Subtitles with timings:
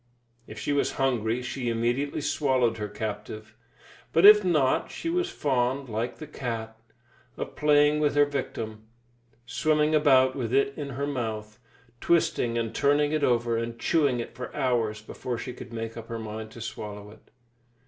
[0.47, 3.55] If she was hungry, she immediately swallowed her captive,
[4.11, 6.75] but if not, she was fond, like the cat,
[7.37, 8.87] of playing with her victim,
[9.45, 11.59] swimming about with it in her mouth,
[11.99, 16.07] twisting and turning it over, and chewing it for hours before she could make up
[16.07, 17.29] her mind to swallow it.